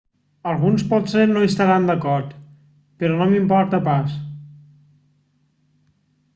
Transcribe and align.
alguns 0.51 0.85
potser 0.93 1.25
no 1.31 1.43
hi 1.43 1.49
estaran 1.49 1.85
d'acord 1.89 2.33
però 3.09 3.21
no 3.21 3.29
m'importa 3.33 3.83
pas 3.89 4.19